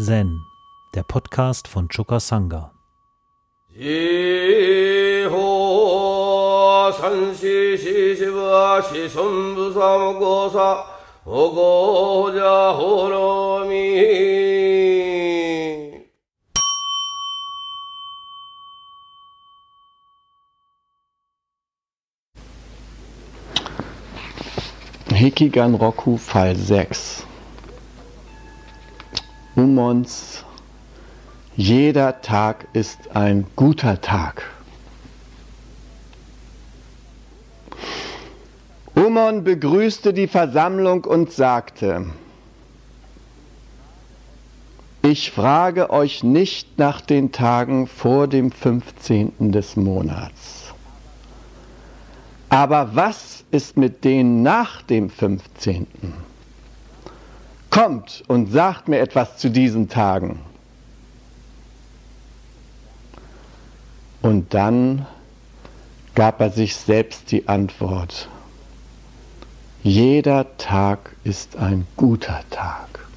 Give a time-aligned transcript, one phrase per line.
[0.00, 0.46] Zen,
[0.94, 2.70] der Podcast von Choka Sangha.
[25.10, 27.27] Hekigan Roku Fall 6
[29.58, 30.44] Umons
[31.56, 34.44] Jeder Tag ist ein guter Tag.
[38.94, 42.06] Umon begrüßte die Versammlung und sagte,
[45.02, 49.50] ich frage euch nicht nach den Tagen vor dem 15.
[49.50, 50.72] des Monats.
[52.48, 55.88] Aber was ist mit denen nach dem 15.?
[57.70, 60.40] Kommt und sagt mir etwas zu diesen Tagen.
[64.22, 65.06] Und dann
[66.14, 68.28] gab er sich selbst die Antwort.
[69.82, 73.07] Jeder Tag ist ein guter Tag.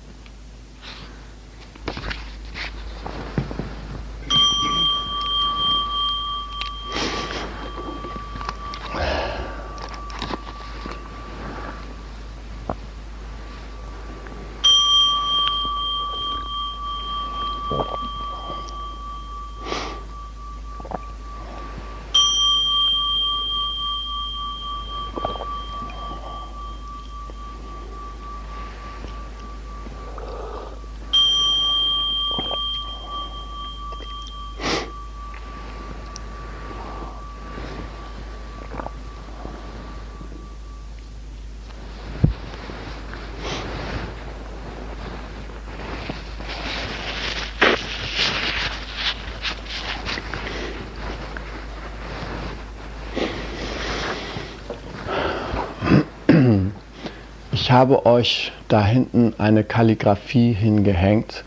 [57.71, 61.45] Ich habe euch da hinten eine Kalligraphie hingehängt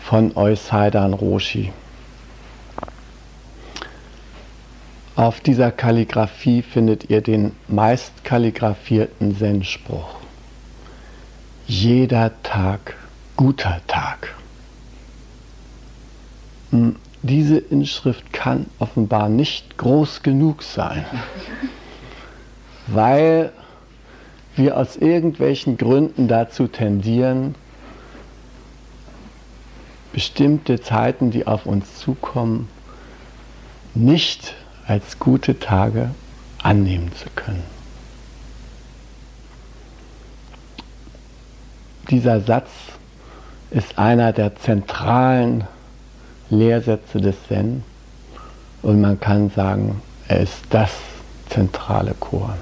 [0.00, 1.72] von Eusaidan Roshi.
[5.14, 10.16] Auf dieser Kalligraphie findet ihr den meist kalligraphierten Zen-Spruch.
[11.68, 12.96] Jeder Tag
[13.36, 14.34] guter Tag.
[16.70, 21.04] Hm, diese Inschrift kann offenbar nicht groß genug sein,
[22.88, 23.52] weil
[24.56, 27.54] wir aus irgendwelchen Gründen dazu tendieren,
[30.12, 32.68] bestimmte Zeiten, die auf uns zukommen,
[33.94, 34.54] nicht
[34.86, 36.10] als gute Tage
[36.62, 37.64] annehmen zu können.
[42.10, 42.68] Dieser Satz
[43.70, 45.64] ist einer der zentralen
[46.50, 47.84] Lehrsätze des Zen
[48.82, 50.90] und man kann sagen, er ist das
[51.48, 52.54] zentrale Chor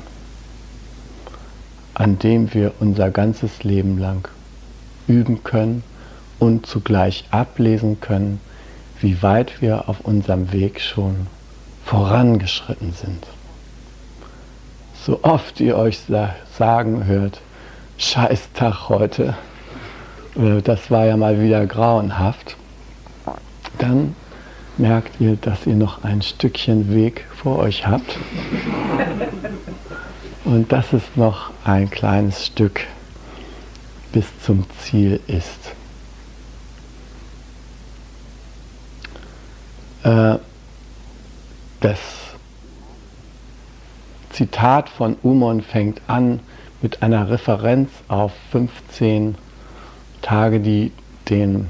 [1.94, 4.28] an dem wir unser ganzes Leben lang
[5.06, 5.82] üben können
[6.38, 8.40] und zugleich ablesen können,
[9.00, 11.26] wie weit wir auf unserem Weg schon
[11.84, 13.26] vorangeschritten sind.
[15.04, 15.98] So oft ihr euch
[16.56, 17.40] sagen hört,
[17.98, 19.34] scheiß Tag heute,
[20.36, 22.56] äh, das war ja mal wieder grauenhaft,
[23.78, 24.14] dann
[24.76, 28.16] merkt ihr, dass ihr noch ein Stückchen Weg vor euch habt
[30.50, 32.80] und dass es noch ein kleines Stück
[34.12, 35.76] bis zum Ziel ist.
[40.02, 40.38] Äh,
[41.78, 42.00] das
[44.30, 46.40] Zitat von Umon fängt an
[46.82, 49.36] mit einer Referenz auf 15
[50.20, 50.90] Tage, die
[51.28, 51.68] den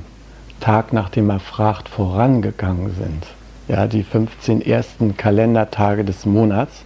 [0.60, 3.26] Tag, nachdem er fragt, vorangegangen sind.
[3.68, 6.84] Ja, die 15 ersten Kalendertage des Monats.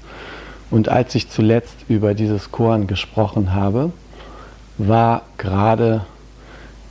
[0.74, 3.92] Und als ich zuletzt über dieses Koran gesprochen habe,
[4.76, 6.04] war gerade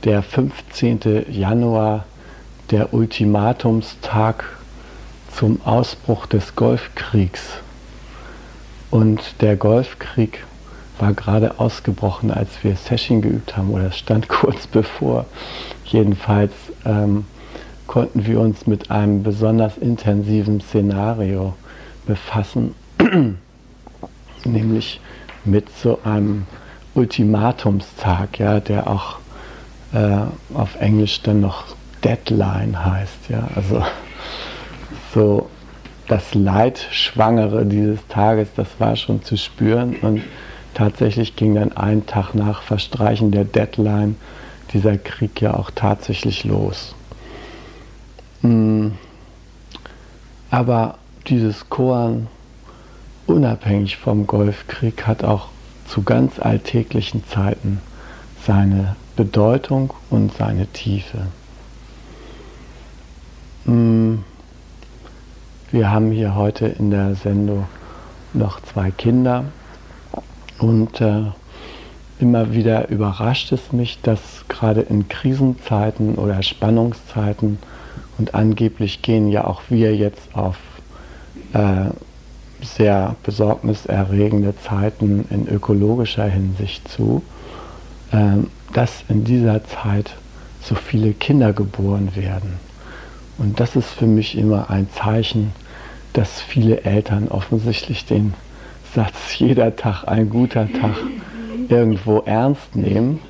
[0.04, 1.26] der 15.
[1.30, 2.06] Januar
[2.70, 4.44] der Ultimatumstag
[5.36, 7.42] zum Ausbruch des Golfkriegs.
[8.90, 10.46] Und der Golfkrieg
[10.98, 15.26] war gerade ausgebrochen, als wir Session geübt haben, oder stand kurz bevor.
[15.84, 16.54] Jedenfalls
[16.86, 17.26] ähm,
[17.86, 21.52] konnten wir uns mit einem besonders intensiven Szenario
[22.06, 22.74] befassen
[24.46, 25.00] nämlich
[25.44, 26.46] mit so einem
[26.94, 29.18] Ultimatumstag, ja, der auch
[29.92, 30.18] äh,
[30.54, 31.64] auf Englisch dann noch
[32.02, 33.82] Deadline heißt, ja, also
[35.12, 35.48] so
[36.08, 40.22] das Leidschwangere dieses Tages, das war schon zu spüren und
[40.74, 44.16] tatsächlich ging dann ein Tag nach Verstreichen der Deadline
[44.72, 46.94] dieser Krieg ja auch tatsächlich los.
[48.42, 48.92] Hm.
[50.50, 52.26] Aber dieses Koran,
[53.26, 55.48] unabhängig vom Golfkrieg, hat auch
[55.86, 57.80] zu ganz alltäglichen Zeiten
[58.46, 61.26] seine Bedeutung und seine Tiefe.
[63.64, 64.24] Hm.
[65.70, 67.66] Wir haben hier heute in der Sendung
[68.32, 69.44] noch zwei Kinder
[70.58, 71.22] und äh,
[72.20, 77.58] immer wieder überrascht es mich, dass gerade in Krisenzeiten oder Spannungszeiten
[78.18, 80.56] und angeblich gehen ja auch wir jetzt auf
[81.52, 81.86] äh,
[82.64, 87.22] sehr besorgniserregende Zeiten in ökologischer Hinsicht zu,
[88.12, 88.38] äh,
[88.72, 90.16] dass in dieser Zeit
[90.60, 92.54] so viele Kinder geboren werden.
[93.38, 95.52] Und das ist für mich immer ein Zeichen,
[96.12, 98.34] dass viele Eltern offensichtlich den
[98.94, 100.96] Satz jeder Tag ein guter Tag
[101.68, 103.20] irgendwo ernst nehmen,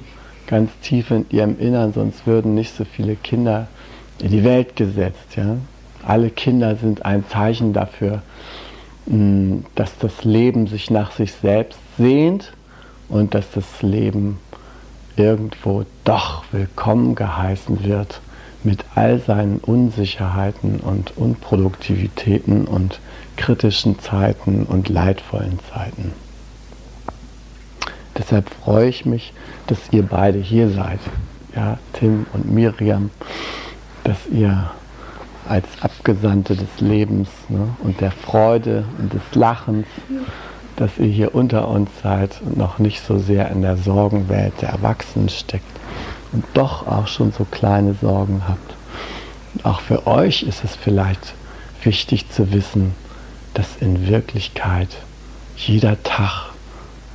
[0.46, 3.68] ganz tief in ihrem Innern, sonst würden nicht so viele Kinder
[4.20, 5.36] in die Welt gesetzt.
[5.36, 5.56] Ja?
[6.06, 8.22] Alle Kinder sind ein Zeichen dafür,
[9.06, 12.52] dass das Leben sich nach sich selbst sehnt
[13.08, 14.38] und dass das Leben
[15.16, 18.20] irgendwo doch willkommen geheißen wird
[18.62, 22.98] mit all seinen Unsicherheiten und Unproduktivitäten und
[23.36, 26.12] kritischen Zeiten und leidvollen Zeiten.
[28.16, 29.32] Deshalb freue ich mich,
[29.66, 31.00] dass ihr beide hier seid,
[31.54, 33.10] ja, Tim und Miriam,
[34.02, 34.70] dass ihr
[35.48, 39.86] als Abgesandte des Lebens ne, und der Freude und des Lachens,
[40.76, 44.70] dass ihr hier unter uns seid und noch nicht so sehr in der Sorgenwelt der
[44.70, 45.64] Erwachsenen steckt
[46.32, 48.74] und doch auch schon so kleine Sorgen habt.
[49.54, 51.34] Und auch für euch ist es vielleicht
[51.82, 52.94] wichtig zu wissen,
[53.52, 54.88] dass in Wirklichkeit
[55.56, 56.50] jeder Tag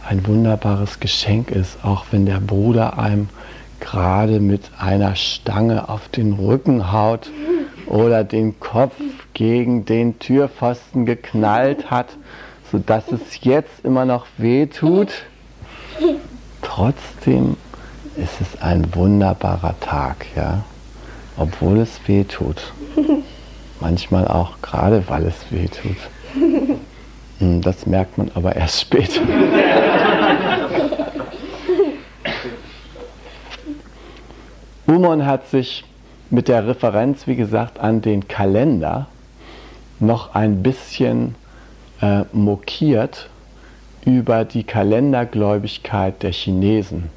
[0.07, 3.29] ein wunderbares Geschenk ist, auch wenn der Bruder einem
[3.79, 7.29] gerade mit einer Stange auf den Rücken haut
[7.89, 8.95] oder den Kopf
[9.33, 12.07] gegen den Türpfosten geknallt hat,
[12.71, 15.09] sodass es jetzt immer noch weh tut.
[16.61, 17.57] Trotzdem
[18.15, 20.63] ist es ein wunderbarer Tag, ja,
[21.37, 22.73] obwohl es weh tut.
[23.79, 25.97] Manchmal auch gerade, weil es weh tut.
[27.39, 29.21] Hm, das merkt man aber erst später.
[34.85, 35.85] Umon hat sich
[36.29, 39.07] mit der Referenz, wie gesagt, an den Kalender
[39.99, 41.35] noch ein bisschen
[42.01, 43.29] äh, mokiert
[44.05, 47.09] über die Kalendergläubigkeit der Chinesen.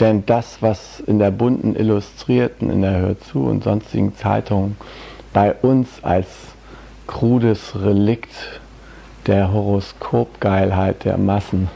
[0.00, 4.76] Denn das, was in der bunten Illustrierten, in der Hör zu und sonstigen Zeitungen
[5.32, 6.28] bei uns als
[7.06, 8.60] krudes Relikt
[9.26, 11.68] der Horoskopgeilheit der Massen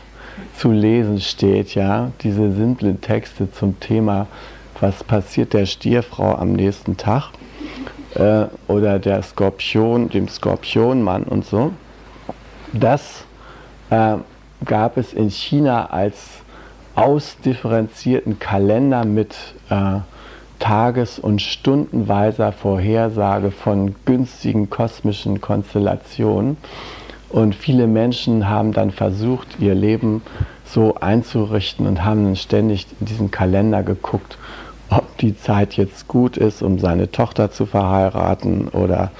[0.57, 4.27] zu lesen steht, ja, diese simplen Texte zum Thema,
[4.81, 7.31] was passiert der Stierfrau am nächsten Tag
[8.15, 11.73] äh, oder der Skorpion, dem Skorpionmann und so.
[12.73, 13.25] Das
[13.91, 14.17] äh,
[14.65, 16.41] gab es in China als
[16.95, 19.35] ausdifferenzierten Kalender mit
[19.69, 20.01] äh,
[20.59, 26.57] tages- und stundenweiser Vorhersage von günstigen kosmischen Konstellationen.
[27.31, 30.23] Und viele Menschen haben dann versucht, ihr Leben
[30.65, 34.37] so einzurichten und haben dann ständig in diesen Kalender geguckt,
[34.91, 39.13] ob die Zeit jetzt gut ist, um seine Tochter zu verheiraten oder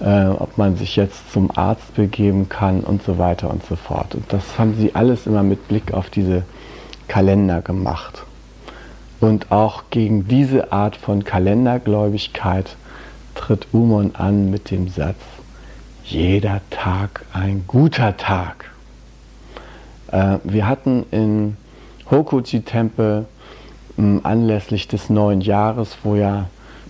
[0.00, 4.14] äh, ob man sich jetzt zum Arzt begeben kann und so weiter und so fort.
[4.14, 6.44] Und das haben sie alles immer mit Blick auf diese
[7.08, 8.24] Kalender gemacht.
[9.20, 12.76] Und auch gegen diese Art von Kalendergläubigkeit
[13.34, 15.16] tritt Umon an mit dem Satz,
[16.04, 18.70] jeder Tag ein guter Tag.
[20.12, 21.56] Äh, wir hatten in
[22.10, 23.26] Hokuji-Tempel
[23.98, 26.46] anlässlich des neuen Jahres, wo ja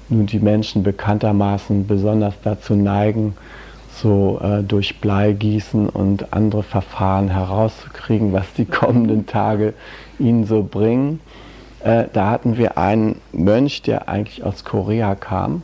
[0.08, 3.36] nun die Menschen bekanntermaßen besonders dazu neigen,
[3.92, 9.74] so äh, durch Bleigießen und andere Verfahren herauszukriegen, was die kommenden Tage
[10.18, 11.20] ihnen so bringen.
[11.80, 15.62] Äh, da hatten wir einen Mönch, der eigentlich aus Korea kam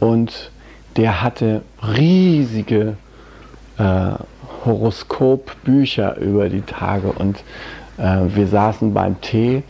[0.00, 0.50] und
[0.96, 1.62] der hatte
[1.96, 2.96] riesige
[3.78, 4.12] äh,
[4.64, 7.38] Horoskopbücher über die Tage und
[7.98, 9.62] äh, wir saßen beim Tee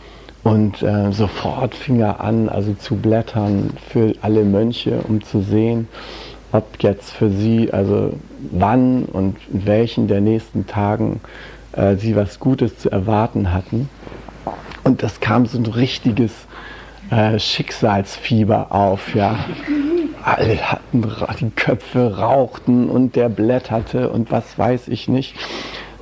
[0.45, 5.87] und äh, sofort fing er an, also zu blättern für alle Mönche, um zu sehen,
[6.51, 8.13] ob jetzt für sie, also
[8.51, 11.19] wann und in welchen der nächsten Tagen
[11.71, 13.89] äh, sie was Gutes zu erwarten hatten.
[14.83, 16.31] Und das kam so ein richtiges
[17.09, 19.37] äh, Schicksalsfieber auf, ja
[20.25, 21.03] alle hatten
[21.39, 25.35] die Köpfe rauchten und der blätterte und was weiß ich nicht.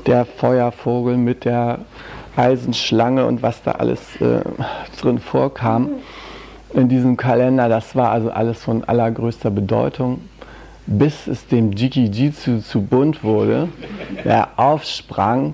[0.06, 1.80] Der Feuervogel mit der
[2.36, 4.42] Eisenschlange und was da alles äh,
[5.00, 5.90] drin vorkam
[6.74, 7.70] in diesem Kalender.
[7.70, 10.22] Das war also alles von allergrößter Bedeutung,
[10.88, 13.70] bis es dem Jiki Jitsu zu bunt wurde.
[14.24, 15.54] Er aufsprang,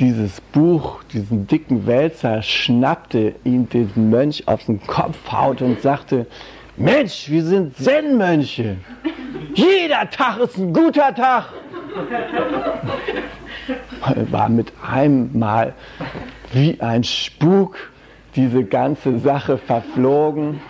[0.00, 6.26] dieses Buch, diesen dicken Wälzer, schnappte ihn den Mönch auf den Kopf haut und sagte,
[6.76, 8.78] Mensch, wir sind Zen-Mönche.
[9.54, 11.50] Jeder Tag ist ein guter Tag.
[14.30, 15.74] War mit einem Mal
[16.52, 17.76] wie ein Spuk
[18.34, 20.60] diese ganze Sache verflogen.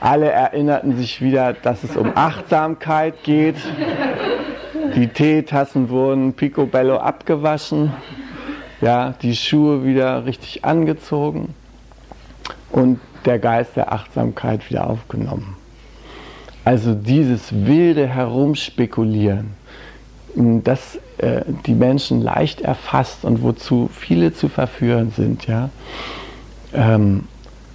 [0.00, 3.56] Alle erinnerten sich wieder, dass es um Achtsamkeit geht.
[4.94, 7.92] Die Teetassen wurden picobello abgewaschen,
[8.80, 11.54] ja, die Schuhe wieder richtig angezogen
[12.70, 15.56] und der Geist der Achtsamkeit wieder aufgenommen.
[16.64, 19.54] Also dieses wilde Herumspekulieren,
[20.34, 25.70] das äh, die Menschen leicht erfasst und wozu viele zu verführen sind, ja,
[26.72, 27.24] ähm,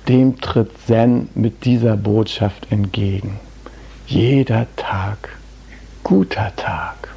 [0.07, 3.39] dem tritt Zen mit dieser Botschaft entgegen.
[4.07, 5.29] Jeder Tag,
[6.03, 7.09] guter Tag.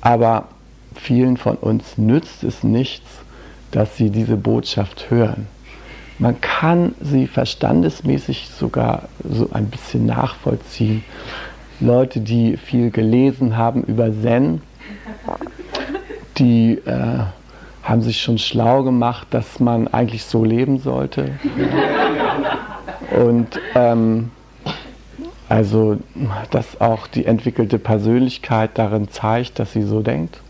[0.00, 0.48] Aber
[0.94, 3.08] vielen von uns nützt es nichts,
[3.70, 5.46] dass sie diese Botschaft hören.
[6.18, 11.04] Man kann sie verstandesmäßig sogar so ein bisschen nachvollziehen.
[11.80, 14.62] Leute, die viel gelesen haben über Zen,
[16.38, 17.20] die äh,
[17.82, 21.30] haben sich schon schlau gemacht, dass man eigentlich so leben sollte.
[23.16, 24.30] Und ähm,
[25.48, 25.98] also,
[26.50, 30.40] dass auch die entwickelte Persönlichkeit darin zeigt, dass sie so denkt.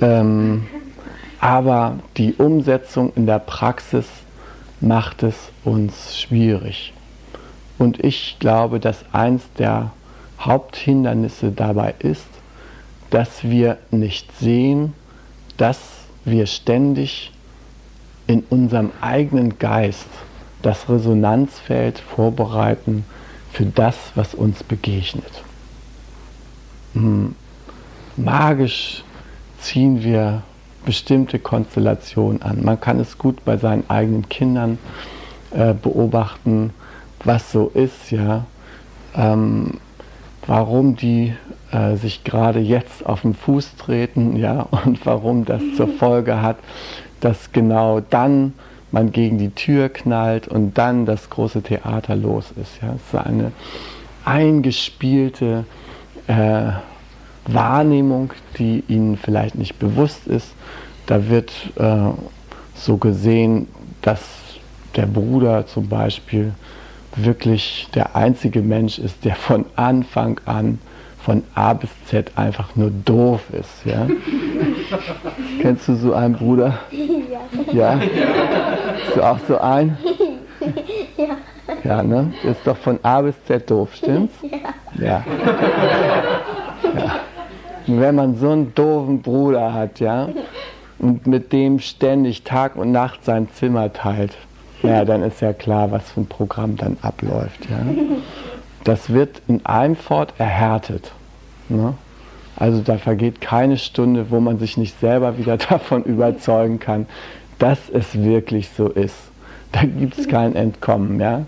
[0.00, 0.66] Ähm,
[1.38, 4.06] aber die Umsetzung in der Praxis
[4.80, 6.92] macht es uns schwierig.
[7.80, 9.92] Und ich glaube, dass eins der
[10.38, 12.26] Haupthindernisse dabei ist,
[13.08, 14.92] dass wir nicht sehen,
[15.56, 15.78] dass
[16.26, 17.32] wir ständig
[18.26, 20.10] in unserem eigenen Geist
[20.60, 23.06] das Resonanzfeld vorbereiten
[23.50, 25.42] für das, was uns begegnet.
[26.92, 27.34] Hm.
[28.18, 29.04] Magisch
[29.58, 30.42] ziehen wir
[30.84, 32.62] bestimmte Konstellationen an.
[32.62, 34.78] Man kann es gut bei seinen eigenen Kindern
[35.50, 36.74] äh, beobachten,
[37.24, 38.44] was so ist, ja.
[39.14, 39.80] Ähm,
[40.46, 41.34] warum die
[41.72, 46.56] äh, sich gerade jetzt auf den Fuß treten, ja, und warum das zur Folge hat,
[47.20, 48.54] dass genau dann
[48.92, 52.82] man gegen die Tür knallt und dann das große Theater los ist.
[52.82, 52.94] Ja.
[52.94, 53.52] Es ist eine
[54.24, 55.64] eingespielte
[56.26, 56.72] äh,
[57.46, 60.54] Wahrnehmung, die ihnen vielleicht nicht bewusst ist.
[61.06, 62.10] Da wird äh,
[62.74, 63.68] so gesehen,
[64.02, 64.20] dass
[64.96, 66.52] der Bruder zum Beispiel
[67.16, 70.78] wirklich der einzige Mensch ist, der von Anfang an
[71.22, 73.84] von A bis Z einfach nur doof ist.
[73.84, 74.06] Ja?
[75.60, 76.78] Kennst du so einen Bruder?
[76.90, 77.72] Ja.
[77.72, 77.94] Ja?
[77.96, 79.98] Bist du auch so ein?
[81.16, 81.36] Ja.
[81.84, 82.32] Ja, ne?
[82.42, 84.34] Der ist doch von A bis Z doof, stimmt's?
[84.42, 84.58] Ja.
[84.98, 85.24] ja.
[86.96, 87.20] ja.
[87.86, 90.28] Wenn man so einen doofen Bruder hat, ja,
[90.98, 94.36] und mit dem ständig Tag und Nacht sein Zimmer teilt,
[94.82, 97.68] ja, dann ist ja klar, was für ein Programm dann abläuft.
[97.70, 97.78] Ja.
[98.84, 101.12] Das wird in einem fort erhärtet.
[101.68, 101.94] Ne?
[102.56, 107.06] Also da vergeht keine Stunde, wo man sich nicht selber wieder davon überzeugen kann,
[107.58, 109.16] dass es wirklich so ist.
[109.72, 111.20] Da gibt es kein Entkommen.
[111.20, 111.44] Ja?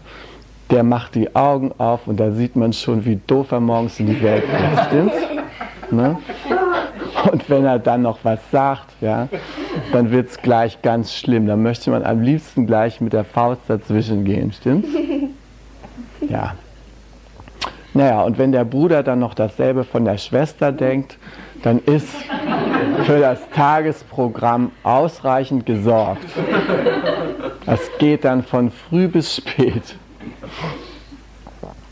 [0.70, 4.06] Der macht die Augen auf und da sieht man schon, wie doof er morgens in
[4.06, 4.86] die Welt kommt.
[4.86, 5.16] Stimmt's?
[5.90, 6.18] Ne?
[7.30, 9.28] Und wenn er dann noch was sagt, ja,
[9.92, 11.46] dann wird es gleich ganz schlimm.
[11.46, 14.88] Dann möchte man am liebsten gleich mit der Faust dazwischen gehen, stimmt's?
[16.28, 16.54] Ja.
[17.94, 21.18] Naja, und wenn der Bruder dann noch dasselbe von der Schwester denkt,
[21.62, 22.08] dann ist
[23.04, 26.24] für das Tagesprogramm ausreichend gesorgt.
[27.66, 29.96] Das geht dann von früh bis spät.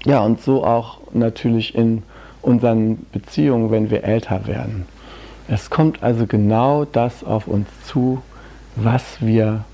[0.05, 2.03] Ja, und so auch natürlich in
[2.41, 4.87] unseren Beziehungen, wenn wir älter werden.
[5.52, 8.23] Es kommt also genau das auf uns zu,
[8.76, 9.64] was wir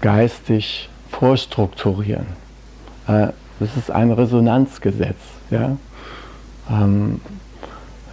[0.00, 2.26] geistig vorstrukturieren.
[3.08, 5.16] Äh, das ist ein Resonanzgesetz.
[5.50, 5.76] Ja?
[6.70, 7.20] Ähm,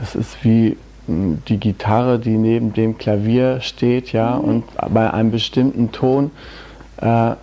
[0.01, 0.75] es ist wie
[1.05, 6.31] hm, die Gitarre, die neben dem Klavier steht, ja, und bei einem bestimmten Ton,
[6.99, 7.33] äh,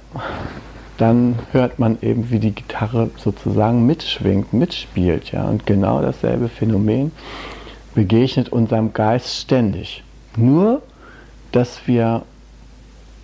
[0.98, 7.12] dann hört man eben, wie die Gitarre sozusagen mitschwingt, mitspielt, ja, und genau dasselbe Phänomen
[7.94, 10.02] begegnet unserem Geist ständig.
[10.36, 10.82] Nur,
[11.52, 12.22] dass wir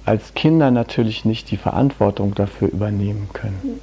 [0.05, 3.81] als Kinder natürlich nicht die Verantwortung dafür übernehmen können.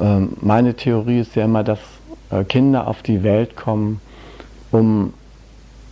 [0.00, 1.78] Ähm, meine Theorie ist ja immer, dass
[2.30, 4.00] äh, Kinder auf die Welt kommen,
[4.70, 5.14] um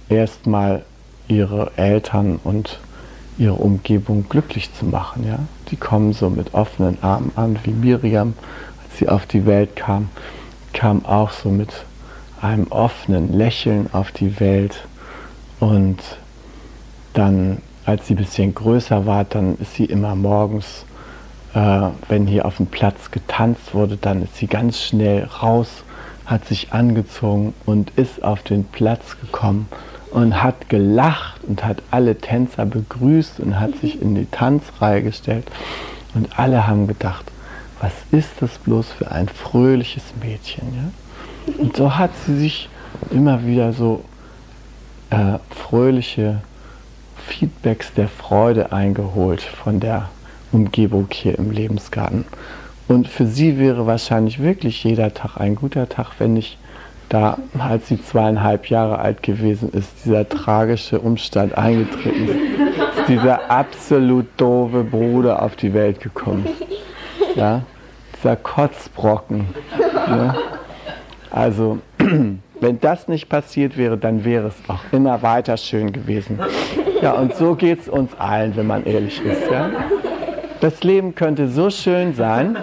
[0.08, 0.84] erstmal
[1.26, 2.78] ihre Eltern und
[3.38, 5.26] ihre Umgebung glücklich zu machen.
[5.26, 5.38] Ja?
[5.70, 8.34] Die kommen so mit offenen Armen an, wie Miriam,
[8.84, 10.10] als sie auf die Welt kam,
[10.72, 11.84] kam auch so mit
[12.40, 14.86] einem offenen Lächeln auf die Welt.
[15.60, 15.98] Und
[17.12, 20.84] dann, als sie ein bisschen größer war, dann ist sie immer morgens,
[21.54, 25.84] äh, wenn hier auf dem Platz getanzt wurde, dann ist sie ganz schnell raus,
[26.26, 29.68] hat sich angezogen und ist auf den Platz gekommen
[30.10, 35.50] und hat gelacht und hat alle Tänzer begrüßt und hat sich in die Tanzreihe gestellt.
[36.14, 37.30] Und alle haben gedacht,
[37.80, 40.64] was ist das bloß für ein fröhliches Mädchen.
[40.74, 40.90] Ja?
[41.56, 42.68] Und so hat sie sich
[43.10, 44.04] immer wieder so
[45.10, 46.42] äh, fröhliche
[47.26, 50.08] Feedbacks der Freude eingeholt von der
[50.52, 52.24] Umgebung hier im Lebensgarten.
[52.88, 56.58] Und für sie wäre wahrscheinlich wirklich jeder Tag ein guter Tag, wenn nicht
[57.10, 64.26] da, als sie zweieinhalb Jahre alt gewesen ist, dieser tragische Umstand eingetreten ist, dieser absolut
[64.36, 66.46] doofe Bruder auf die Welt gekommen.
[67.34, 67.62] Ja?
[68.16, 69.48] Dieser Kotzbrocken.
[70.06, 70.34] Ja?
[71.30, 71.78] Also,
[72.60, 76.38] wenn das nicht passiert wäre, dann wäre es auch immer weiter schön gewesen.
[77.02, 79.48] Ja, und so geht es uns allen, wenn man ehrlich ist.
[79.50, 79.70] Ja?
[80.60, 82.56] Das Leben könnte so schön sein,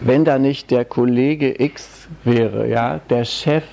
[0.00, 3.64] wenn da nicht der Kollege X wäre, ja, der Chef,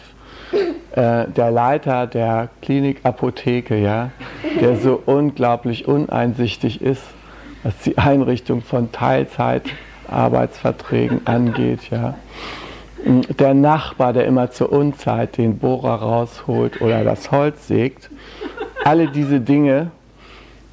[0.92, 4.10] äh, der Leiter der Klinikapotheke, ja,
[4.60, 7.04] der so unglaublich uneinsichtig ist,
[7.64, 12.16] was die Einrichtung von Teilzeitarbeitsverträgen angeht, ja.
[13.06, 18.10] Der Nachbar, der immer zur Unzeit den Bohrer rausholt oder das Holz sägt,
[18.84, 19.92] alle diese Dinge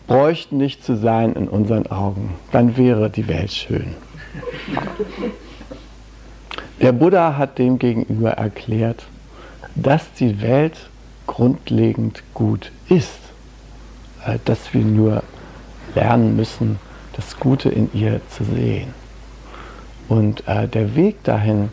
[0.07, 2.35] bräuchten nicht zu sein in unseren Augen.
[2.53, 3.95] Dann wäre die Welt schön.
[6.81, 9.05] Der Buddha hat dem gegenüber erklärt,
[9.75, 10.91] dass die Welt
[11.27, 13.19] grundlegend gut ist,
[14.27, 15.23] äh, dass wir nur
[15.95, 16.79] lernen müssen,
[17.15, 18.95] das Gute in ihr zu sehen.
[20.09, 21.71] Und äh, der Weg dahin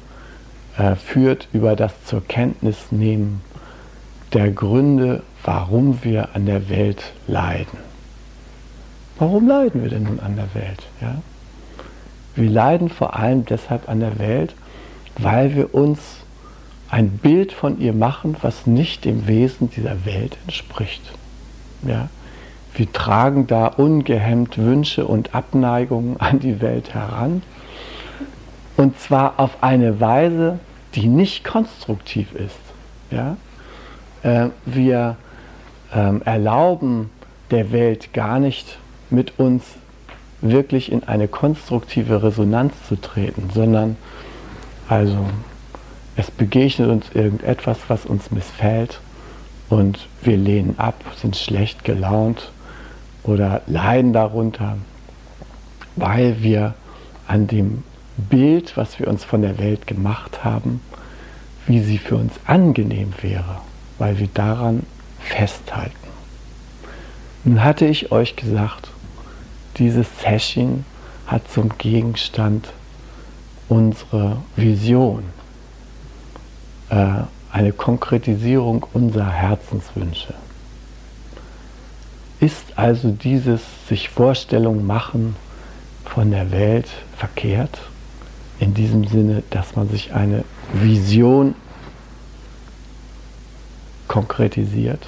[0.78, 3.42] äh, führt über das zur Kenntnis nehmen
[4.34, 7.78] der Gründe, warum wir an der Welt leiden.
[9.20, 10.88] Warum leiden wir denn nun an der Welt?
[11.02, 11.22] Ja?
[12.36, 14.56] Wir leiden vor allem deshalb an der Welt,
[15.18, 16.00] weil wir uns
[16.90, 21.02] ein Bild von ihr machen, was nicht dem Wesen dieser Welt entspricht.
[21.88, 22.10] Ja?
[22.76, 27.44] Wir tragen da ungehemmt Wünsche und Abneigungen an die Welt heran.
[28.78, 30.60] Und zwar auf eine Weise,
[30.96, 32.60] die nicht konstruktiv ist.
[33.12, 33.38] Ja?
[34.24, 35.18] Äh, wir
[35.94, 37.10] äh, erlauben
[37.52, 38.78] der Welt gar nicht
[39.10, 39.64] mit uns
[40.42, 43.96] wirklich in eine konstruktive Resonanz zu treten, sondern
[44.90, 45.18] also
[46.16, 49.00] es begegnet uns irgendetwas, was uns missfällt
[49.70, 52.52] und wir lehnen ab, sind schlecht gelaunt
[53.24, 54.78] oder leiden darunter,
[55.96, 56.74] weil wir
[57.28, 57.84] an dem
[58.17, 60.82] Bild, was wir uns von der Welt gemacht haben,
[61.65, 63.62] wie sie für uns angenehm wäre,
[63.97, 64.84] weil wir daran
[65.19, 65.95] festhalten.
[67.43, 68.89] Nun hatte ich euch gesagt,
[69.78, 70.86] dieses Session
[71.26, 72.69] hat zum Gegenstand
[73.69, 75.23] unsere Vision,
[76.89, 77.21] äh,
[77.52, 80.34] eine Konkretisierung unserer Herzenswünsche.
[82.39, 85.36] Ist also dieses sich Vorstellung machen
[86.06, 87.80] von der Welt verkehrt?
[88.63, 91.54] In diesem Sinne, dass man sich eine Vision
[94.08, 95.06] konkretisiert,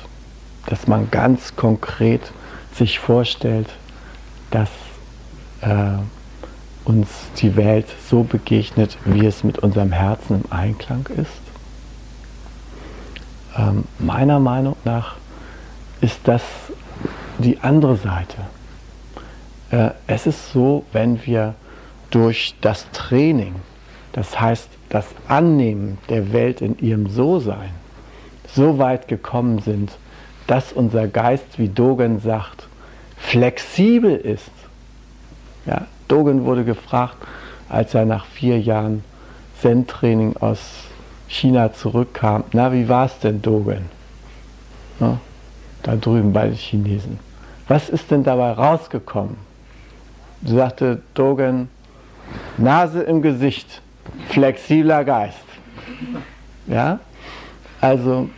[0.65, 2.33] dass man ganz konkret
[2.73, 3.69] sich vorstellt,
[4.51, 4.67] dass
[5.61, 5.69] äh,
[6.83, 11.31] uns die Welt so begegnet, wie es mit unserem Herzen im Einklang ist?
[13.57, 15.15] Ähm, meiner Meinung nach
[16.01, 16.41] ist das
[17.37, 18.35] die andere Seite.
[19.71, 21.55] Äh, es ist so, wenn wir
[22.09, 23.55] durch das Training,
[24.13, 27.71] das heißt das Annehmen der Welt in ihrem So-Sein,
[28.47, 29.91] so weit gekommen sind,
[30.47, 32.67] dass unser Geist, wie Dogen sagt,
[33.17, 34.51] flexibel ist.
[35.65, 37.17] Ja, Dogen wurde gefragt,
[37.67, 39.03] als er nach vier Jahren
[39.61, 40.59] Zen-Training aus
[41.27, 43.89] China zurückkam, na, wie war es denn, Dogen?
[44.99, 45.19] Ja,
[45.81, 47.19] da drüben bei den Chinesen.
[47.67, 49.37] Was ist denn dabei rausgekommen?
[50.43, 51.69] Sagte Dogen,
[52.57, 53.81] Nase im Gesicht,
[54.29, 55.37] flexibler Geist.
[56.67, 56.99] Ja?
[57.81, 58.29] Also,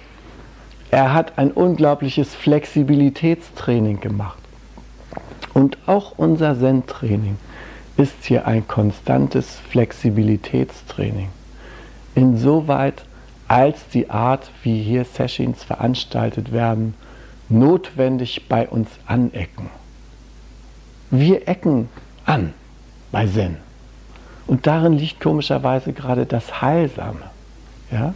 [0.91, 4.39] er hat ein unglaubliches Flexibilitätstraining gemacht.
[5.53, 7.37] Und auch unser Zen-Training
[7.97, 11.29] ist hier ein konstantes Flexibilitätstraining.
[12.15, 13.05] Insoweit,
[13.47, 16.93] als die Art, wie hier Sessions veranstaltet werden,
[17.49, 19.69] notwendig bei uns anecken.
[21.09, 21.89] Wir ecken
[22.25, 22.53] an
[23.11, 23.57] bei Zen.
[24.47, 27.19] Und darin liegt komischerweise gerade das Heilsame.
[27.91, 28.13] Ja?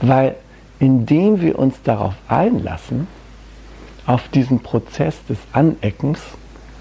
[0.00, 0.36] Weil
[0.78, 3.06] indem wir uns darauf einlassen,
[4.06, 6.20] auf diesen Prozess des Aneckens,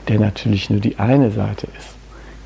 [0.07, 1.95] der natürlich nur die eine Seite ist.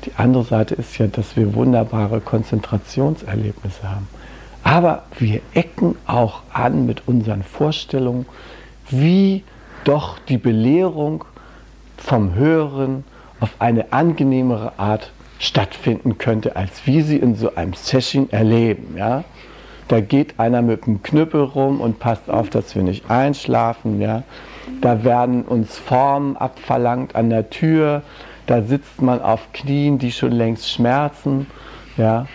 [0.04, 4.08] Die andere Seite ist ja, dass wir wunderbare Konzentrationserlebnisse haben.
[4.62, 8.26] Aber wir ecken auch an mit unseren Vorstellungen,
[8.90, 9.42] wie
[9.84, 11.24] doch die Belehrung
[11.96, 13.04] vom Höheren
[13.40, 18.96] auf eine angenehmere Art stattfinden könnte, als wie sie in so einem Session erleben.
[18.96, 19.24] Ja?
[19.86, 24.00] Da geht einer mit dem Knüppel rum und passt auf, dass wir nicht einschlafen.
[24.00, 24.24] Ja?
[24.80, 28.02] Da werden uns Formen abverlangt an der Tür.
[28.46, 31.46] Da sitzt man auf Knien, die schon längst schmerzen.
[31.96, 32.26] Ja?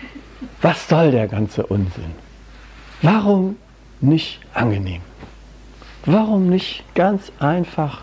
[0.62, 2.12] Was soll der ganze Unsinn?
[3.02, 3.56] Warum
[4.00, 5.02] nicht angenehm?
[6.06, 8.02] Warum nicht ganz einfach,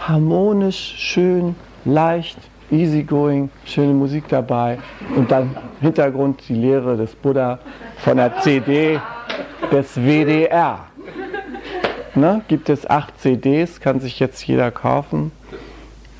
[0.00, 2.38] harmonisch, schön, leicht,
[2.70, 4.78] easygoing, schöne Musik dabei
[5.16, 7.58] und dann Hintergrund die Lehre des Buddha
[7.98, 9.00] von der CD
[9.70, 10.86] des WDR.
[12.14, 12.42] Ne?
[12.48, 15.32] Gibt es acht CDs, kann sich jetzt jeder kaufen.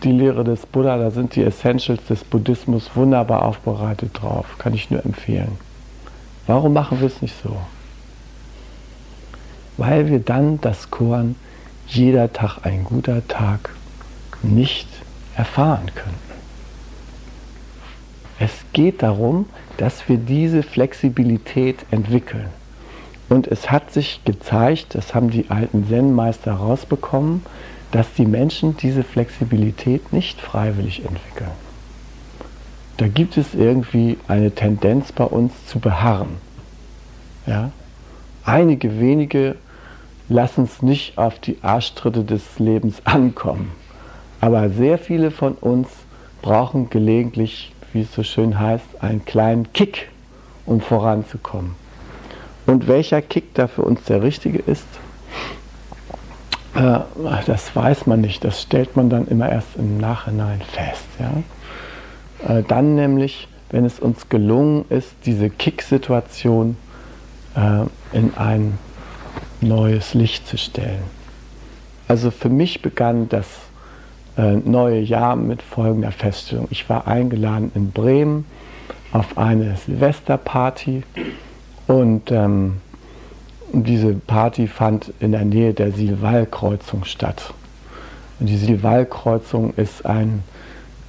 [0.02, 4.46] Die Lehre des Buddha, da sind die Essentials des Buddhismus wunderbar aufbereitet drauf.
[4.58, 5.58] Kann ich nur empfehlen.
[6.46, 7.56] Warum machen wir es nicht so?
[9.76, 11.36] Weil wir dann das Korn
[11.86, 13.70] jeder Tag ein guter Tag
[14.42, 14.88] nicht
[15.36, 16.29] erfahren könnten.
[18.40, 19.44] Es geht darum,
[19.76, 22.48] dass wir diese Flexibilität entwickeln.
[23.29, 27.42] Und es hat sich gezeigt, das haben die alten Zen-Meister rausbekommen,
[27.92, 31.50] dass die Menschen diese Flexibilität nicht freiwillig entwickeln.
[32.96, 36.37] Da gibt es irgendwie eine Tendenz bei uns zu beharren.
[37.46, 37.72] Ja?
[38.44, 39.57] Einige wenige
[40.31, 43.72] lassen es nicht auf die Arschtritte des Lebens ankommen.
[44.40, 45.88] Aber sehr viele von uns
[46.40, 50.09] brauchen gelegentlich, wie es so schön heißt, einen kleinen Kick,
[50.66, 51.74] um voranzukommen.
[52.66, 54.87] Und welcher Kick da für uns der richtige ist,
[56.74, 57.00] äh,
[57.46, 58.44] das weiß man nicht.
[58.44, 61.07] Das stellt man dann immer erst im Nachhinein fest.
[61.18, 62.59] Ja?
[62.59, 66.76] Äh, dann nämlich, wenn es uns gelungen ist, diese Kick-Situation
[67.57, 68.79] äh, in ein
[69.61, 71.03] neues Licht zu stellen.
[72.09, 73.46] Also für mich begann das
[74.36, 76.68] äh, neue Jahr mit folgender Feststellung.
[76.70, 78.44] Ich war eingeladen in Bremen
[79.12, 81.02] auf eine Silvesterparty
[81.86, 82.76] und ähm,
[83.72, 87.54] diese Party fand in der Nähe der Silval-Kreuzung statt.
[88.38, 90.42] Und die Silval-Kreuzung ist ein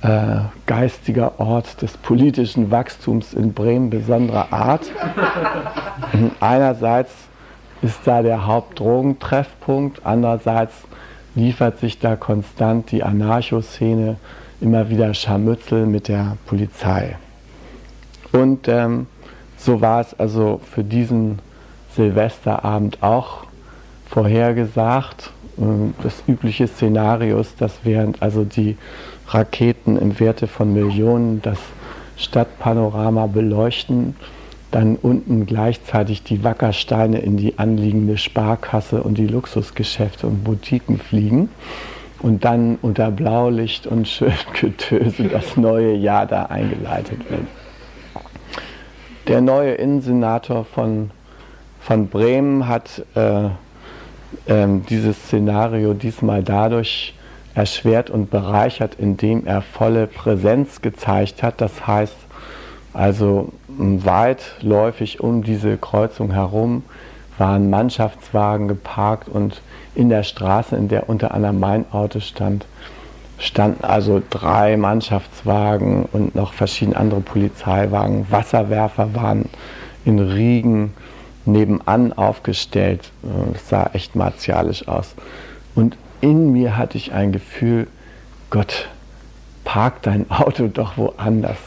[0.01, 4.91] äh, geistiger Ort des politischen Wachstums in Bremen besonderer Art.
[6.39, 7.11] Einerseits
[7.81, 10.73] ist da der Hauptdrogentreffpunkt, andererseits
[11.35, 14.17] liefert sich da konstant die Anarchoszene
[14.59, 17.17] immer wieder Scharmützel mit der Polizei.
[18.31, 19.07] Und ähm,
[19.57, 21.39] so war es also für diesen
[21.95, 23.45] Silvesterabend auch
[24.09, 25.31] vorhergesagt.
[26.01, 28.77] Das übliche Szenario ist, dass während also die
[29.27, 31.59] Raketen im Werte von Millionen das
[32.17, 34.15] Stadtpanorama beleuchten,
[34.71, 41.49] dann unten gleichzeitig die Wackersteine in die anliegende Sparkasse und die Luxusgeschäfte und Boutiquen fliegen
[42.19, 47.45] und dann unter Blaulicht und schön Getöse das neue Jahr da eingeleitet wird
[49.27, 51.11] der neue Innensenator von,
[51.79, 57.13] von Bremen hat äh, äh, dieses Szenario diesmal dadurch
[57.53, 61.61] erschwert und bereichert, indem er volle Präsenz gezeigt hat.
[61.61, 62.15] Das heißt,
[62.93, 66.83] also weitläufig um diese Kreuzung herum
[67.37, 69.61] waren Mannschaftswagen geparkt und
[69.95, 72.65] in der Straße, in der unter anderem mein Auto stand,
[73.37, 78.27] standen also drei Mannschaftswagen und noch verschiedene andere Polizeiwagen.
[78.29, 79.49] Wasserwerfer waren
[80.05, 80.93] in Riegen
[81.45, 83.11] nebenan aufgestellt.
[83.55, 85.15] Es sah echt martialisch aus.
[85.73, 87.87] Und in mir hatte ich ein Gefühl,
[88.51, 88.89] Gott,
[89.63, 91.57] park dein Auto doch woanders.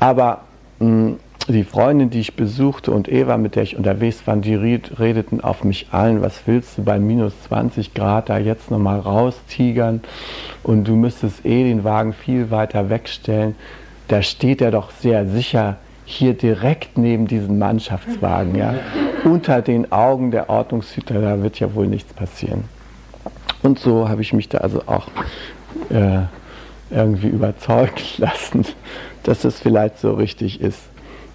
[0.00, 0.42] Aber
[0.78, 1.14] mh,
[1.48, 5.64] die Freundin, die ich besuchte und Eva, mit der ich unterwegs war, die redeten auf
[5.64, 10.00] mich allen, was willst du bei minus 20 Grad da jetzt nochmal raustigern
[10.62, 13.56] und du müsstest eh den Wagen viel weiter wegstellen.
[14.08, 18.74] Da steht er doch sehr sicher hier direkt neben diesem Mannschaftswagen, ja,
[19.24, 22.64] unter den Augen der Ordnungshüter, da wird ja wohl nichts passieren.
[23.62, 25.06] Und so habe ich mich da also auch
[25.90, 26.22] äh,
[26.90, 28.64] irgendwie überzeugt lassen,
[29.22, 30.80] dass es vielleicht so richtig ist.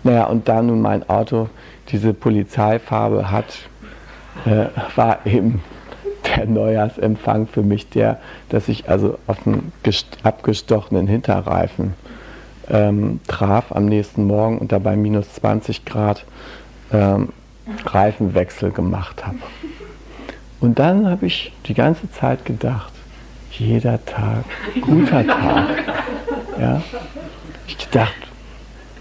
[0.03, 1.49] Naja, und da nun mein Auto
[1.89, 3.57] diese Polizeifarbe hat,
[4.45, 5.63] äh, war eben
[6.25, 9.71] der Neujahrsempfang für mich der, dass ich also auf einen
[10.23, 11.93] abgestochenen Hinterreifen
[12.69, 16.25] ähm, traf am nächsten Morgen und dabei minus 20 Grad
[16.91, 17.29] ähm,
[17.85, 19.37] Reifenwechsel gemacht habe.
[20.59, 22.93] Und dann habe ich die ganze Zeit gedacht,
[23.59, 24.43] jeder Tag,
[24.81, 25.67] guter Tag.
[26.59, 26.81] Ja?
[27.67, 28.15] Ich gedacht,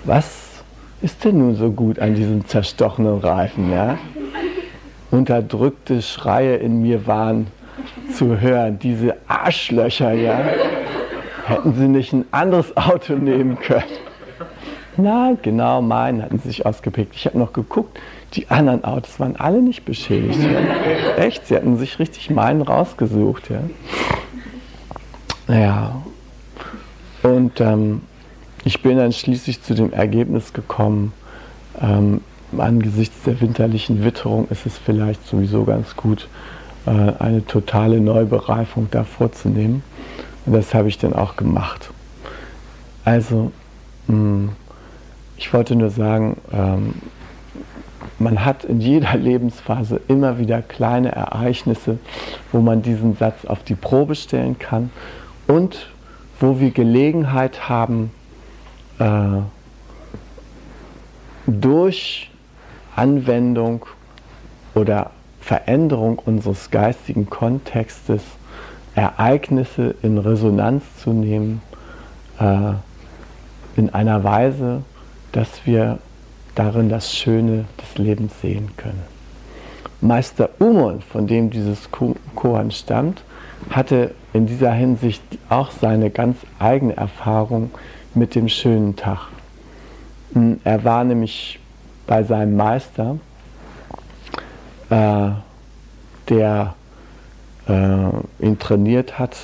[0.04, 0.62] was
[1.02, 3.70] ist denn nun so gut an diesem zerstochenen Reifen?
[3.72, 3.98] Ja?
[5.10, 7.46] Unterdrückte Schreie in mir waren
[8.12, 10.38] zu hören, diese Arschlöcher, ja.
[11.46, 13.84] Hätten sie nicht ein anderes Auto nehmen können?
[14.96, 17.14] Na, genau, meinen hatten sie sich ausgepickt.
[17.16, 17.98] Ich habe noch geguckt,
[18.34, 20.38] die anderen Autos waren alle nicht beschädigt.
[20.40, 21.22] Ja.
[21.22, 23.50] Echt, sie hatten sich richtig meinen rausgesucht.
[23.50, 23.58] Ja.
[25.46, 26.02] Naja,
[27.22, 28.00] und ähm,
[28.64, 31.12] ich bin dann schließlich zu dem Ergebnis gekommen,
[31.80, 32.22] ähm,
[32.56, 36.28] angesichts der winterlichen Witterung ist es vielleicht sowieso ganz gut,
[36.86, 39.82] äh, eine totale Neubereifung da vorzunehmen.
[40.46, 41.90] Und das habe ich dann auch gemacht.
[43.04, 43.52] Also,
[44.06, 44.48] mh, hm,
[45.36, 46.94] ich wollte nur sagen, ähm,
[48.18, 51.98] man hat in jeder Lebensphase immer wieder kleine Ereignisse,
[52.52, 54.90] wo man diesen Satz auf die Probe stellen kann
[55.46, 55.86] und
[56.40, 58.10] wo wir Gelegenheit haben,
[58.98, 59.40] äh,
[61.46, 62.30] durch
[62.96, 63.86] Anwendung
[64.74, 68.22] oder Veränderung unseres geistigen Kontextes
[68.94, 71.60] Ereignisse in Resonanz zu nehmen,
[72.38, 72.72] äh,
[73.76, 74.82] in einer Weise,
[75.32, 75.98] dass wir
[76.54, 79.02] darin das Schöne des Lebens sehen können.
[80.00, 81.88] Meister Umon, von dem dieses
[82.34, 83.22] Koan stammt,
[83.70, 87.70] hatte in dieser Hinsicht auch seine ganz eigene Erfahrung
[88.14, 89.28] mit dem schönen Tag.
[90.34, 91.60] Hm, er war nämlich
[92.06, 93.16] bei seinem Meister,
[94.90, 95.30] äh,
[96.28, 96.74] der
[97.68, 99.36] äh, ihn trainiert hat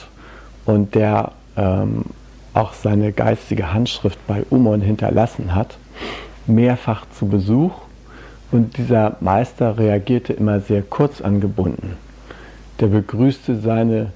[0.66, 2.04] und der ähm,
[2.52, 5.78] auch seine geistige Handschrift bei Umon hinterlassen hat,
[6.48, 7.72] mehrfach zu Besuch
[8.50, 11.96] und dieser Meister reagierte immer sehr kurz angebunden.
[12.80, 14.10] Der begrüßte seine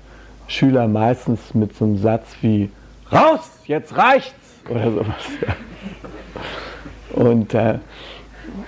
[0.47, 2.71] Schüler meistens mit so einem Satz wie
[3.13, 5.15] Raus, jetzt reicht's oder sowas.
[7.13, 7.79] Und äh,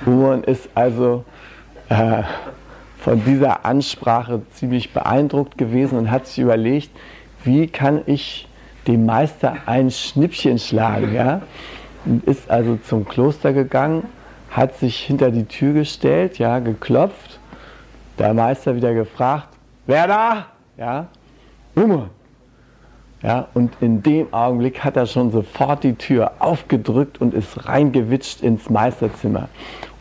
[0.05, 1.25] Umon ist also
[1.89, 2.23] äh,
[2.99, 6.91] von dieser Ansprache ziemlich beeindruckt gewesen und hat sich überlegt,
[7.45, 8.49] wie kann ich
[8.87, 11.15] dem Meister ein Schnippchen schlagen.
[11.15, 11.43] Ja?
[12.05, 14.05] Und ist also zum Kloster gegangen,
[14.51, 17.41] hat sich hinter die Tür gestellt, ja, geklopft.
[18.19, 19.49] Der Meister wieder gefragt,
[19.87, 20.47] wer da?
[20.79, 21.09] Ja,
[21.77, 22.09] Umon.
[23.23, 28.43] Ja, und in dem Augenblick hat er schon sofort die Tür aufgedrückt und ist reingewitscht
[28.43, 29.49] ins Meisterzimmer.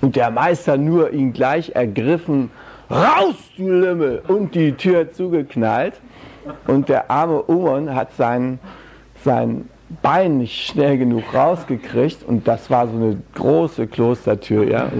[0.01, 2.49] Und der Meister nur ihn gleich ergriffen,
[2.89, 5.95] raus, du Lümmel, und die Tür zugeknallt.
[6.67, 8.59] Und der arme Umon hat sein,
[9.23, 9.69] sein
[10.01, 12.23] Bein nicht schnell genug rausgekriegt.
[12.23, 14.91] Und das war so eine große Klostertür, ja,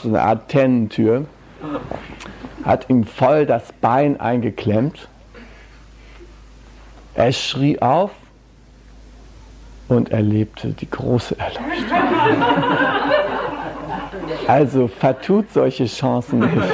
[0.00, 1.26] so eine Art Tennentür.
[2.64, 5.08] Hat ihm voll das Bein eingeklemmt
[7.18, 8.12] er schrie auf
[9.88, 11.98] und erlebte die große Erleuchtung.
[14.46, 16.72] Also vertut solche Chancen nicht.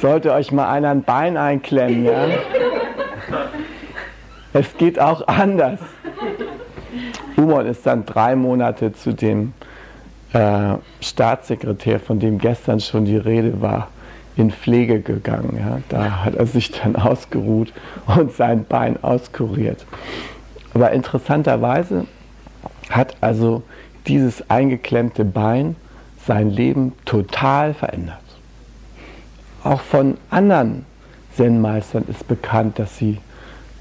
[0.00, 2.28] Sollte euch mal einer ein Bein einklemmen, ja?
[4.52, 5.80] Es geht auch anders.
[7.36, 9.52] Umon ist dann drei Monate zu dem
[10.32, 13.88] äh, Staatssekretär, von dem gestern schon die Rede war,
[14.36, 15.56] in Pflege gegangen.
[15.58, 15.80] Ja.
[15.88, 17.72] Da hat er sich dann ausgeruht
[18.06, 19.84] und sein Bein auskuriert.
[20.74, 22.06] Aber interessanterweise
[22.90, 23.62] hat also
[24.06, 25.76] dieses eingeklemmte Bein
[26.26, 28.18] sein Leben total verändert.
[29.64, 30.86] Auch von anderen
[31.36, 33.18] Zen-Meistern ist bekannt, dass sie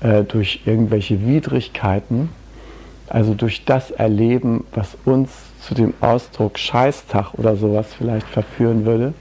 [0.01, 2.29] äh, durch irgendwelche Widrigkeiten,
[3.07, 9.13] also durch das Erleben, was uns zu dem Ausdruck Scheißtag oder sowas vielleicht verführen würde,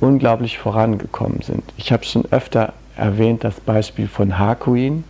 [0.00, 1.64] unglaublich vorangekommen sind.
[1.76, 5.04] Ich habe schon öfter erwähnt das Beispiel von Hakuin,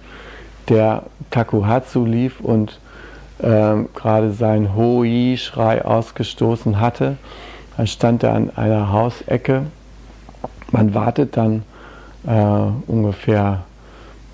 [0.69, 2.79] der Takuhatsu lief und
[3.43, 7.17] ähm, gerade seinen Hoi-Schrei ausgestoßen hatte.
[7.77, 9.63] Da stand er an einer Hausecke.
[10.71, 11.63] Man wartet dann
[12.27, 13.61] äh, ungefähr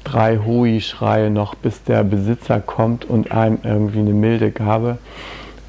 [0.02, 4.98] drei Hoi-Schreie noch, bis der Besitzer kommt und einem irgendwie eine milde Gabe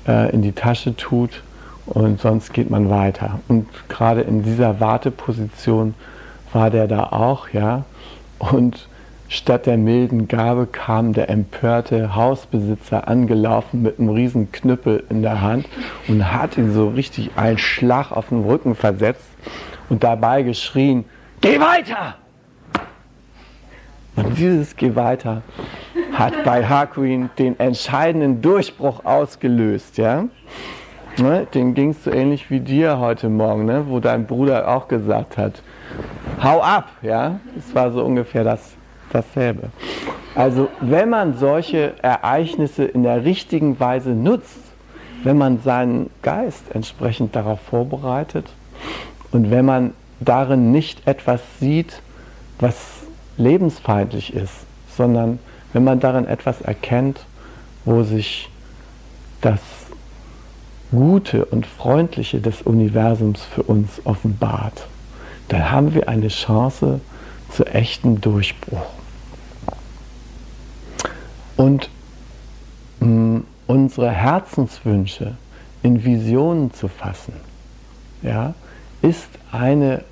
[0.07, 1.43] äh, in die Tasche tut
[1.85, 3.39] und sonst geht man weiter.
[3.47, 5.93] Und gerade in dieser Warteposition
[6.53, 7.83] war der da auch, ja.
[8.39, 8.87] Und
[9.27, 15.41] statt der milden Gabe kam der empörte Hausbesitzer angelaufen mit einem riesen Knüppel in der
[15.41, 15.67] Hand
[16.07, 19.29] und hat ihn so richtig einen Schlag auf den Rücken versetzt
[19.89, 21.05] und dabei geschrien,
[21.41, 22.15] geh weiter!
[24.15, 25.41] Und dieses Geh weiter
[26.13, 29.97] hat bei Harquin den entscheidenden Durchbruch ausgelöst.
[29.97, 30.25] Ja?
[31.17, 31.47] Ne?
[31.54, 33.86] Dem ging es so ähnlich wie dir heute Morgen, ne?
[33.88, 35.62] wo dein Bruder auch gesagt hat,
[36.43, 36.89] hau ab.
[37.01, 37.39] Ja?
[37.58, 38.73] Es war so ungefähr das,
[39.12, 39.69] dasselbe.
[40.36, 44.60] Also wenn man solche Ereignisse in der richtigen Weise nutzt,
[45.23, 48.47] wenn man seinen Geist entsprechend darauf vorbereitet
[49.32, 52.01] und wenn man darin nicht etwas sieht,
[52.60, 52.75] was
[53.38, 55.39] lebensfeindlich ist, sondern
[55.71, 57.25] wenn man darin etwas erkennt,
[57.86, 58.49] wo sich
[59.41, 59.60] das
[60.95, 64.88] Gute und Freundliche des Universums für uns offenbart,
[65.49, 67.01] dann haben wir eine Chance
[67.51, 68.86] zu echtem Durchbruch.
[71.58, 71.89] Und
[72.99, 75.36] mh, mm, unsere Herzenswünsche
[75.84, 77.34] in Visionen zu fassen,
[78.21, 78.53] ja,
[79.01, 80.03] ist eine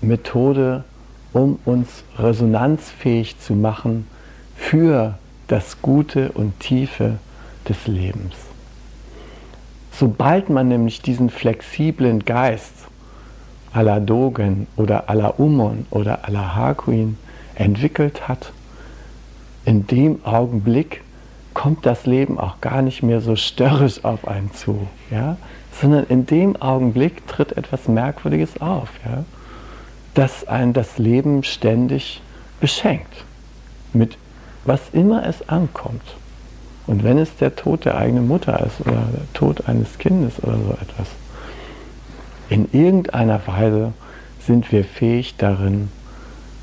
[0.00, 0.84] Methode,
[1.32, 4.06] um uns resonanzfähig zu machen
[4.56, 7.18] für das Gute und Tiefe
[7.68, 8.43] des Lebens.
[9.96, 12.72] Sobald man nämlich diesen flexiblen Geist
[13.72, 17.16] la Dogen oder la Umon oder la Harquin
[17.54, 18.52] entwickelt hat,
[19.64, 21.02] in dem Augenblick
[21.54, 25.36] kommt das Leben auch gar nicht mehr so störrisch auf einen zu, ja?
[25.80, 29.24] sondern in dem Augenblick tritt etwas Merkwürdiges auf, ja?
[30.14, 32.20] das ein das Leben ständig
[32.60, 33.24] beschenkt,
[33.92, 34.18] mit
[34.64, 36.02] was immer es ankommt.
[36.86, 40.58] Und wenn es der Tod der eigenen Mutter ist oder der Tod eines Kindes oder
[40.58, 41.08] so etwas,
[42.50, 43.92] in irgendeiner Weise
[44.38, 45.90] sind wir fähig darin,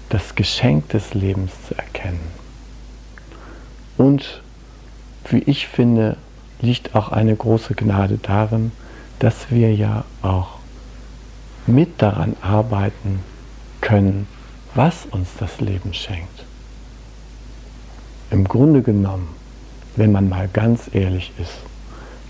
[0.09, 2.19] das Geschenk des Lebens zu erkennen.
[3.97, 4.41] Und
[5.29, 6.17] wie ich finde,
[6.61, 8.71] liegt auch eine große Gnade darin,
[9.19, 10.59] dass wir ja auch
[11.65, 13.19] mit daran arbeiten
[13.79, 14.27] können,
[14.75, 16.45] was uns das Leben schenkt.
[18.29, 19.29] Im Grunde genommen,
[19.95, 21.57] wenn man mal ganz ehrlich ist,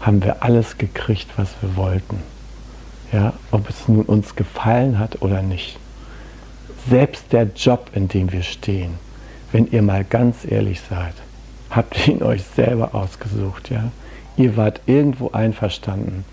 [0.02, 2.24] haben wir alles gekriegt, was wir wollten.
[3.12, 5.78] Ja, ob es nun uns gefallen hat oder nicht.
[6.90, 8.96] Selbst der Job, in dem wir stehen,
[9.52, 11.14] wenn ihr mal ganz ehrlich seid,
[11.70, 13.70] habt ihr ihn euch selber ausgesucht.
[13.70, 13.92] Ja?
[14.38, 16.26] Ihr wart irgendwo einverstanden,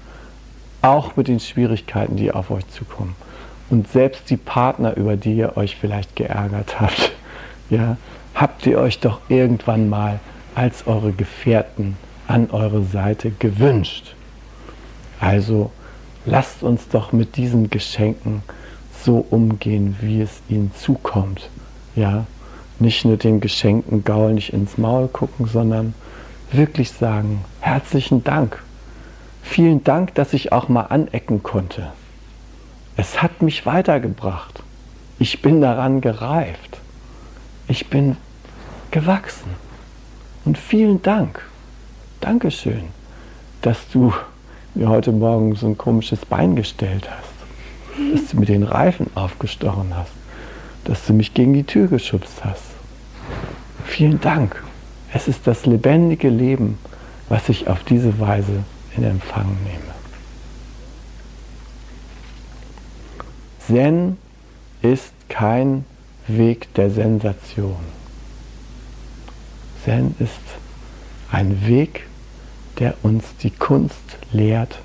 [0.81, 3.17] auch mit den Schwierigkeiten, die auf euch zukommen.
[3.71, 7.12] Und selbst die Partner, über die ihr euch vielleicht geärgert habt,
[7.71, 7.97] ja,
[8.35, 10.21] habt ihr euch doch irgendwann mal
[10.59, 14.16] als eure Gefährten an eure Seite gewünscht.
[15.21, 15.71] Also
[16.27, 18.42] lasst uns doch mit diesen Geschenken
[19.05, 21.49] so umgehen, wie es ihnen zukommt.
[21.94, 22.27] Ja,
[22.81, 25.94] nicht nur den Geschenken gaulig ins Maul gucken, sondern
[26.51, 28.61] wirklich sagen, herzlichen Dank.
[29.42, 31.92] Vielen Dank, dass ich auch mal anecken konnte.
[32.97, 34.64] Es hat mich weitergebracht.
[35.21, 36.79] Ich bin daran gereift.
[37.68, 38.16] Ich bin
[38.90, 39.67] gewachsen.
[40.49, 41.43] Und vielen Dank.
[42.23, 42.85] Dankeschön,
[43.61, 44.15] dass du
[44.75, 48.15] mir heute Morgen so ein komisches Bein gestellt hast.
[48.15, 50.13] Dass du mir den Reifen aufgestochen hast.
[50.85, 52.65] Dass du mich gegen die Tür geschubst hast.
[53.85, 54.65] Vielen Dank.
[55.13, 56.79] Es ist das lebendige Leben,
[57.29, 58.65] was ich auf diese Weise
[58.97, 59.93] in Empfang nehme.
[63.67, 64.17] Zen
[64.81, 65.85] ist kein
[66.27, 67.98] Weg der Sensation.
[69.88, 70.35] Zen ist
[71.33, 72.07] ein Weg,
[72.79, 74.81] der uns die Kunst lehrt,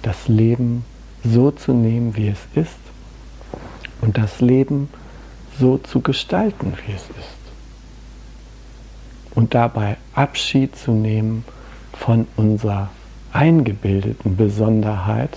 [0.00, 0.86] das Leben
[1.22, 2.78] so zu nehmen, wie es ist
[4.00, 4.88] und das Leben
[5.60, 7.36] so zu gestalten, wie es ist.
[9.34, 11.44] Und dabei Abschied zu nehmen
[11.92, 12.88] von unserer
[13.34, 15.36] eingebildeten Besonderheit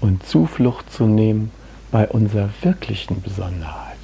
[0.00, 1.50] und Zuflucht zu nehmen
[1.90, 3.95] bei unserer wirklichen Besonderheit.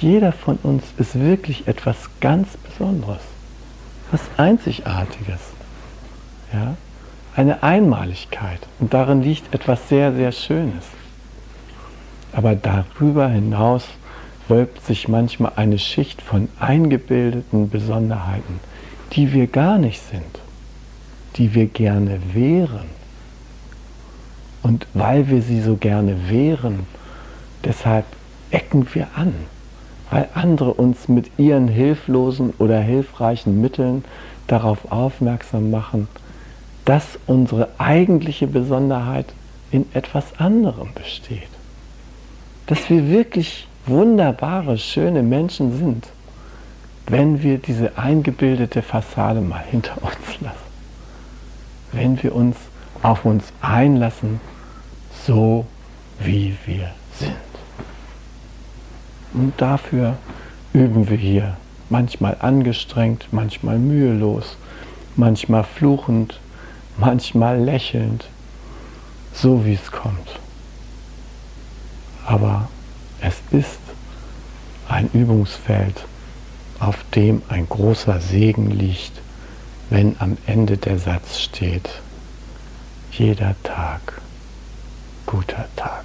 [0.00, 3.20] Jeder von uns ist wirklich etwas ganz Besonderes,
[4.10, 5.40] was Einzigartiges.
[6.54, 6.76] Ja?
[7.36, 8.60] Eine Einmaligkeit.
[8.78, 10.86] Und darin liegt etwas sehr, sehr Schönes.
[12.32, 13.84] Aber darüber hinaus
[14.48, 18.60] wölbt sich manchmal eine Schicht von eingebildeten Besonderheiten,
[19.12, 20.40] die wir gar nicht sind,
[21.36, 22.88] die wir gerne wären
[24.62, 26.86] und weil wir sie so gerne wehren,
[27.64, 28.06] deshalb
[28.50, 29.34] ecken wir an,
[30.10, 34.04] weil andere uns mit ihren hilflosen oder hilfreichen Mitteln
[34.46, 36.08] darauf aufmerksam machen,
[36.84, 39.26] dass unsere eigentliche Besonderheit
[39.70, 41.48] in etwas anderem besteht.
[42.66, 46.08] Dass wir wirklich wunderbare, schöne Menschen sind,
[47.06, 50.70] wenn wir diese eingebildete Fassade mal hinter uns lassen.
[51.92, 52.56] Wenn wir uns
[53.02, 54.40] auf uns einlassen,
[55.26, 55.66] so
[56.20, 57.49] wie wir sind.
[59.32, 60.16] Und dafür
[60.72, 61.56] üben wir hier,
[61.88, 64.56] manchmal angestrengt, manchmal mühelos,
[65.16, 66.40] manchmal fluchend,
[66.96, 68.26] manchmal lächelnd,
[69.32, 70.38] so wie es kommt.
[72.26, 72.68] Aber
[73.20, 73.80] es ist
[74.88, 76.04] ein Übungsfeld,
[76.78, 79.12] auf dem ein großer Segen liegt,
[79.90, 81.90] wenn am Ende der Satz steht,
[83.12, 84.20] jeder Tag,
[85.26, 86.04] guter Tag.